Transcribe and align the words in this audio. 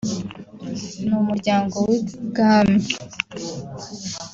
n’umuryango 1.09 1.75
w’ibwami 1.87 2.81